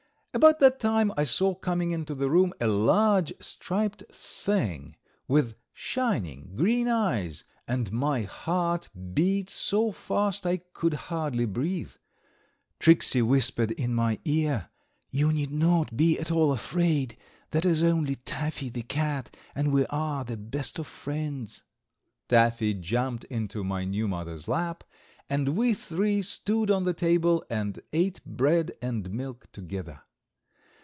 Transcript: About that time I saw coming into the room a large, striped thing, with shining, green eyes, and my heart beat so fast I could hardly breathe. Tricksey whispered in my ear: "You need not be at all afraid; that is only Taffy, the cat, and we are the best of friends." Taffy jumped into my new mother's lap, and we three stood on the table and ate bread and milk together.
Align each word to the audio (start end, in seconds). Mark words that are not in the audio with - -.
About 0.33 0.59
that 0.59 0.79
time 0.79 1.11
I 1.17 1.25
saw 1.25 1.53
coming 1.53 1.91
into 1.91 2.15
the 2.15 2.29
room 2.29 2.53
a 2.61 2.67
large, 2.67 3.33
striped 3.41 4.01
thing, 4.13 4.95
with 5.27 5.55
shining, 5.73 6.53
green 6.55 6.87
eyes, 6.87 7.43
and 7.67 7.91
my 7.91 8.21
heart 8.21 8.87
beat 9.13 9.49
so 9.49 9.91
fast 9.91 10.47
I 10.47 10.61
could 10.73 10.93
hardly 11.11 11.43
breathe. 11.43 11.91
Tricksey 12.79 13.21
whispered 13.21 13.71
in 13.71 13.93
my 13.93 14.19
ear: 14.23 14.69
"You 15.09 15.33
need 15.33 15.51
not 15.51 15.97
be 15.97 16.17
at 16.17 16.31
all 16.31 16.53
afraid; 16.53 17.17
that 17.49 17.65
is 17.65 17.83
only 17.83 18.15
Taffy, 18.15 18.69
the 18.69 18.83
cat, 18.83 19.35
and 19.53 19.73
we 19.73 19.85
are 19.87 20.23
the 20.23 20.37
best 20.37 20.79
of 20.79 20.87
friends." 20.87 21.63
Taffy 22.29 22.73
jumped 22.73 23.25
into 23.25 23.65
my 23.65 23.83
new 23.83 24.07
mother's 24.07 24.47
lap, 24.47 24.85
and 25.29 25.57
we 25.57 25.73
three 25.73 26.21
stood 26.21 26.71
on 26.71 26.83
the 26.85 26.93
table 26.93 27.43
and 27.49 27.81
ate 27.91 28.23
bread 28.25 28.71
and 28.81 29.11
milk 29.11 29.51
together. 29.51 29.99